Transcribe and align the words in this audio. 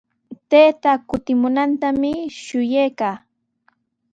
Taytaa 0.49 0.97
kutimunantami 1.09 2.11
shuyaykaa. 2.43 3.15